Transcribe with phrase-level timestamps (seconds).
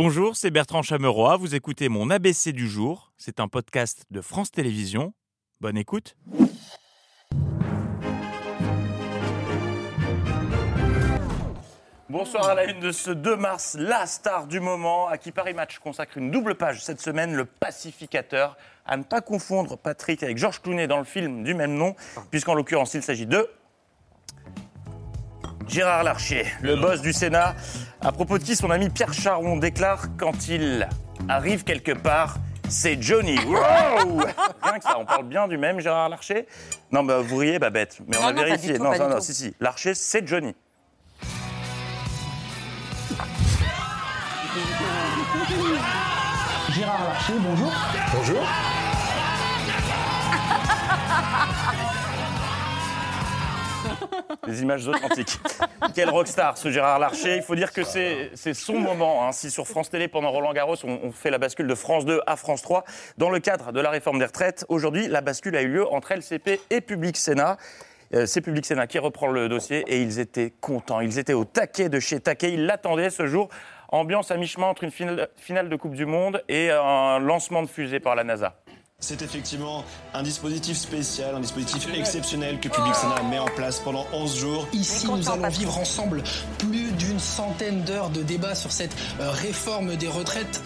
[0.00, 1.36] Bonjour, c'est Bertrand Chameroy.
[1.38, 3.10] Vous écoutez mon ABC du jour.
[3.16, 5.12] C'est un podcast de France Télévisions.
[5.60, 6.16] Bonne écoute.
[12.08, 15.52] Bonsoir à la une de ce 2 mars, la star du moment, à qui Paris
[15.52, 18.56] Match consacre une double page cette semaine, le pacificateur.
[18.86, 21.96] À ne pas confondre Patrick avec Georges Clooney dans le film du même nom,
[22.30, 23.50] puisqu'en l'occurrence il s'agit de
[25.66, 27.56] Gérard Larcher, le boss du Sénat,
[28.08, 30.88] à propos de qui son ami Pierre Charon déclare quand il
[31.28, 33.38] arrive quelque part, c'est Johnny.
[33.46, 34.20] Wow
[34.62, 36.46] Rien que ça, on parle bien du même Gérard Larcher
[36.90, 38.76] Non, bah, vous riez, Babette, mais on Non, a non, vérifié.
[38.78, 39.54] tout, non, non, non, si, si.
[39.60, 40.54] Larcher, c'est Johnny.
[46.74, 47.72] Gérard Larcher, bonjour.
[48.14, 48.38] Bonjour.
[54.48, 55.38] Des images authentiques.
[55.94, 57.36] Quel rockstar ce Gérard Larcher.
[57.36, 59.26] Il faut dire que c'est son moment.
[59.26, 59.32] hein.
[59.32, 62.20] Si sur France Télé, pendant Roland Garros, on, on fait la bascule de France 2
[62.26, 62.84] à France 3,
[63.18, 66.12] dans le cadre de la réforme des retraites, aujourd'hui, la bascule a eu lieu entre
[66.12, 67.58] LCP et Public Sénat.
[68.14, 71.00] Euh, c'est Public Sénat qui reprend le dossier et ils étaient contents.
[71.00, 72.54] Ils étaient au taquet de chez Taquet.
[72.54, 73.50] Ils l'attendaient ce jour.
[73.90, 77.68] Ambiance à mi-chemin entre une finale, finale de Coupe du Monde et un lancement de
[77.68, 78.54] fusée par la NASA.
[79.00, 84.04] C'est effectivement un dispositif spécial, un dispositif exceptionnel que Public Sénat met en place pendant
[84.12, 84.66] 11 jours.
[84.72, 86.24] Ici, nous allons vivre ensemble
[86.58, 90.64] plus d'une centaine d'heures de débat sur cette euh, réforme des retraites.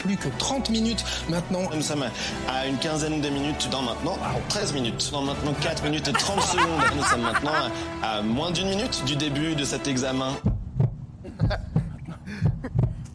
[0.00, 1.70] Plus que 30 minutes maintenant.
[1.72, 2.04] Nous sommes
[2.48, 6.12] à une quinzaine de minutes dans maintenant, ah, 13 minutes, dans maintenant 4 minutes et
[6.12, 6.82] 30 secondes.
[6.96, 7.70] Nous sommes maintenant
[8.02, 10.32] à moins d'une minute du début de cet examen.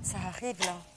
[0.02, 0.91] Ça arrive là.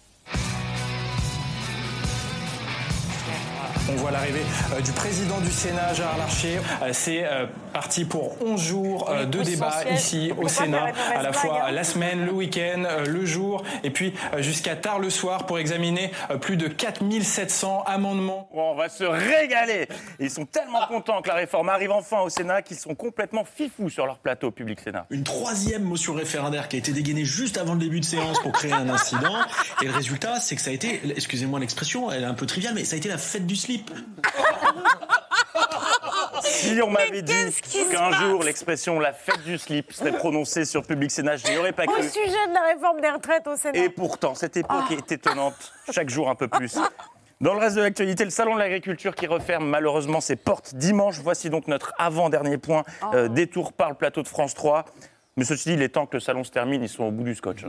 [3.87, 4.41] On voit l'arrivée
[4.73, 6.59] euh, du président du Sénat, Gérard Larcher.
[6.83, 11.65] Euh, C'est euh, parti pour 11 jours de débat ici au Sénat, à la fois
[11.67, 11.71] hein.
[11.71, 16.57] la semaine, le week-end, le jour, et puis jusqu'à tard le soir pour examiner plus
[16.57, 18.49] de 4700 amendements.
[18.53, 19.89] On va se régaler.
[20.21, 23.91] Ils sont tellement contents que la réforme arrive enfin au Sénat qu'ils sont complètement fifous
[23.91, 25.07] sur leur plateau Public Sénat.
[25.11, 28.53] une troisième motion référendaire qui a été dégainée juste avant le début de séance pour
[28.53, 29.35] créer un incident.
[29.83, 32.75] Et le résultat, c'est que ça a été, excusez-moi l'expression, elle est un peu triviale,
[32.75, 33.74] mais ça a été la fête du slip.
[36.43, 37.33] Si on m'avait dit
[37.91, 41.73] qu'un jour l'expression la fête du slip serait prononcée sur Public Sénat, je n'y aurais
[41.73, 42.03] pas Au cru.
[42.03, 43.79] sujet de la réforme des retraites au Sénat.
[43.79, 46.79] Et pourtant, cette époque est étonnante, chaque jour un peu plus.
[47.41, 51.19] Dans le reste de l'actualité, le Salon de l'agriculture qui referme malheureusement ses portes dimanche.
[51.23, 54.85] Voici donc notre avant-dernier point, euh, détour par le plateau de France 3.
[55.37, 57.25] Mais ceci dit, il est temps que le salon se termine, ils sont au bout
[57.25, 57.65] du scotch.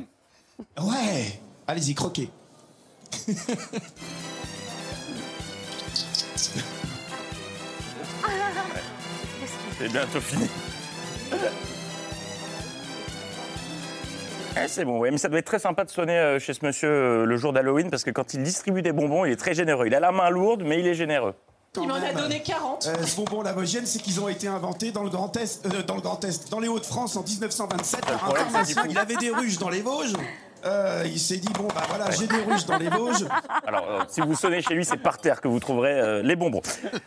[0.79, 2.29] Ouais, allez-y, croquez.
[9.79, 10.47] C'est bientôt fini.
[14.57, 16.65] Eh, c'est bon, ouais, mais ça doit être très sympa de sonner euh, chez ce
[16.65, 19.53] monsieur euh, le jour d'Halloween parce que quand il distribue des bonbons, il est très
[19.53, 19.85] généreux.
[19.87, 21.33] Il a la main lourde, mais il est généreux.
[21.77, 22.87] Il m'en a donné 40.
[22.87, 25.95] Euh, ce bonbon lavogène, c'est qu'ils ont été inventés dans le Grand Est, euh, dans
[25.95, 28.73] le Grand Est, dans les Hauts-de-France en 1927 par un problème, c'est pharmacien.
[28.83, 30.13] qu'il faut- Il avait des ruches dans les Vosges.
[30.65, 33.25] Euh, il s'est dit bon bah voilà, j'ai des ruches dans les Vosges.
[33.67, 36.35] Alors, euh, si vous sonnez chez lui, c'est par terre que vous trouverez euh, les
[36.35, 36.61] bonbons.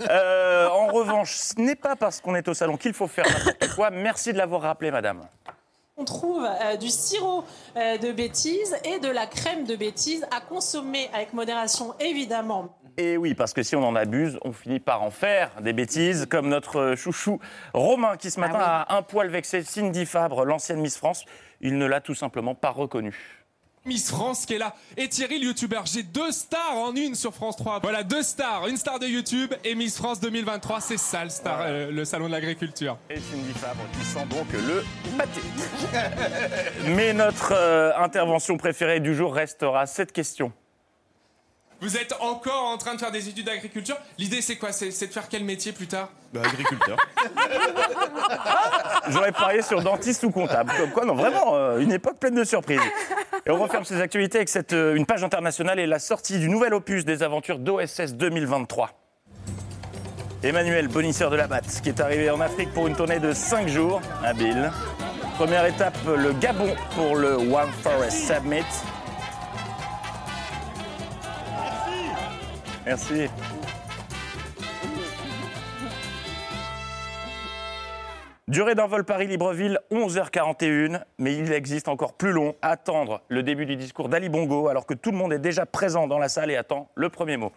[0.08, 3.74] Euh, en revanche, ce n'est pas parce qu'on est au salon qu'il faut faire n'importe
[3.74, 3.91] quoi.
[3.91, 5.22] Merci de l'avoir rappelé, madame.
[5.96, 7.42] On trouve euh, du sirop
[7.76, 12.78] euh, de bêtises et de la crème de bêtises à consommer avec modération, évidemment.
[12.96, 16.26] Et oui, parce que si on en abuse, on finit par en faire des bêtises,
[16.26, 17.40] comme notre chouchou
[17.75, 21.25] Romain, qui ce matin a un poil vexé Cindy Fabre, l'ancienne Miss France.
[21.60, 23.46] Il ne l'a tout simplement pas reconnue.
[23.88, 24.75] Miss France qui est là.
[24.97, 25.84] Et Thierry, le youtubeur.
[25.87, 27.81] J'ai deux stars en une sur France 3.
[27.82, 28.69] Voilà, deux stars.
[28.69, 30.81] Une star de YouTube et Miss France 2023.
[30.81, 32.99] C'est ça le, star, euh, le salon de l'agriculture.
[33.09, 34.84] Et Cindy Fabre qui sent donc le
[35.16, 35.41] pâté.
[36.94, 40.53] Mais notre euh, intervention préférée du jour restera cette question.
[41.81, 43.97] Vous êtes encore en train de faire des études d'agriculture.
[44.19, 44.72] L'idée, c'est quoi?
[44.72, 46.09] C'est de faire quel métier plus tard?
[46.33, 46.97] Bah, agriculteur.
[49.09, 50.72] J'aurais parié sur dentiste ou comptable.
[50.77, 52.81] Comme quoi, non, vraiment, euh, une époque pleine de surprises.
[53.47, 56.49] Et on referme ces actualités avec cette, euh, une page internationale et la sortie du
[56.49, 58.91] nouvel opus des aventures d'OSS 2023.
[60.43, 63.69] Emmanuel, bonisseur de la batte, qui est arrivé en Afrique pour une tournée de 5
[63.69, 64.70] jours, habile.
[65.37, 68.64] Première étape, le Gabon pour le One Forest Summit.
[72.88, 73.29] Merci.
[78.49, 83.76] Durée d'un vol Paris-Libreville, 11h41, mais il existe encore plus long, attendre le début du
[83.76, 86.56] discours d'Ali Bongo alors que tout le monde est déjà présent dans la salle et
[86.56, 87.52] attend le premier mot.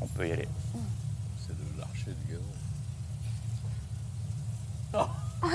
[0.00, 0.48] On peut y aller.
[1.46, 2.32] c'est de l'archer de
[4.94, 5.08] Gaon.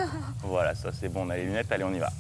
[0.44, 2.12] Voilà, ça c'est bon, on a les lunettes, allez, on y va.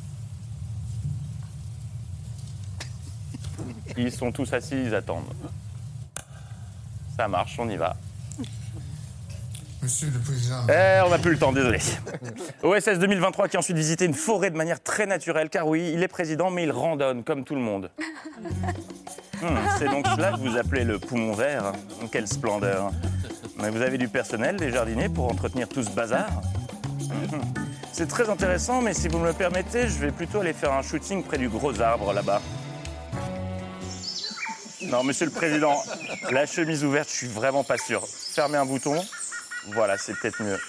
[3.98, 5.31] Ils sont tous assis, ils attendent.
[7.15, 7.95] Ça marche, on y va.
[9.83, 10.62] Monsieur le Président.
[10.69, 11.80] Eh, on n'a plus le temps, désolé.
[12.63, 16.01] OSS 2023 qui a ensuite visité une forêt de manière très naturelle, car oui, il
[16.01, 17.92] est président, mais il randonne comme tout le monde.
[19.42, 21.74] Hmm, c'est donc cela que vous appelez le poumon vert
[22.13, 22.92] Quelle splendeur
[23.57, 26.30] Mais vous avez du personnel, des jardiniers, pour entretenir tout ce bazar.
[27.94, 30.81] C'est très intéressant, mais si vous me le permettez, je vais plutôt aller faire un
[30.81, 32.42] shooting près du gros arbre là-bas.
[34.81, 35.75] Non, monsieur le président,
[36.31, 38.04] la chemise ouverte, je suis vraiment pas sûr.
[38.07, 39.04] Fermez un bouton.
[39.74, 40.60] Voilà, c'est peut-être mieux.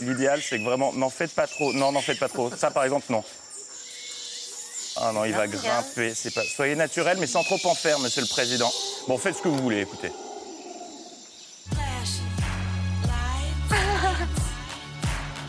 [0.00, 1.72] L'idéal, c'est que vraiment, n'en faites pas trop.
[1.72, 2.50] Non, n'en faites pas trop.
[2.56, 3.22] Ça, par exemple, non.
[4.96, 6.14] Ah non, il va grimper.
[6.14, 6.42] C'est pas.
[6.44, 8.70] Soyez naturel, mais sans trop en faire, monsieur le président.
[9.06, 10.10] Bon, faites ce que vous voulez, écoutez.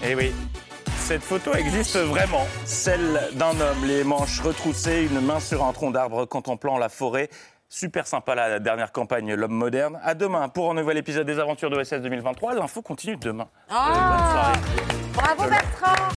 [0.04, 0.32] Eh oui,
[0.96, 2.48] cette photo existe vraiment.
[2.66, 7.30] Celle d'un homme, les manches retroussées, une main sur un tronc d'arbre contemplant la forêt.
[7.70, 10.00] Super sympa la dernière campagne L'homme moderne.
[10.04, 12.56] À demain pour un nouvel épisode des aventures de OSS 2023.
[12.56, 13.48] L'info continue demain.
[13.70, 14.54] Ah
[15.14, 16.14] Bravo Bertrand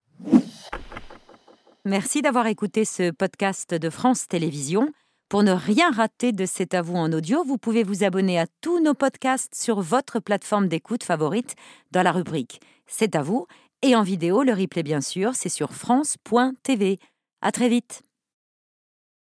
[1.84, 4.88] Merci d'avoir écouté ce podcast de France Télévisions.
[5.28, 8.46] Pour ne rien rater de C'est à vous en audio, vous pouvez vous abonner à
[8.60, 11.54] tous nos podcasts sur votre plateforme d'écoute favorite
[11.90, 13.46] dans la rubrique C'est à vous
[13.84, 16.98] et en vidéo, le replay bien sûr, c'est sur France.tv.
[17.42, 18.02] À très vite.